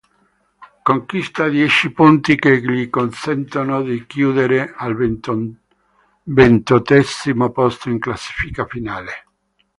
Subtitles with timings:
[0.83, 4.95] Conquista dieci punti che gli consentono di chiudere al
[6.25, 9.27] ventottesimo posto in classifica finale.